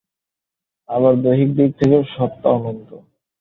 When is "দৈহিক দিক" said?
1.17-1.69